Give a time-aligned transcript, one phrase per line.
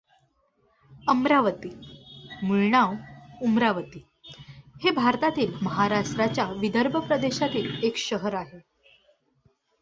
[1.07, 1.69] अमरावती
[2.43, 2.93] मूळ नाव
[3.41, 4.03] उमरावती
[4.83, 8.59] हे भारतातील महाराष्ट्राच्या विदर्भ प्रदेशातील एक शहर आहे.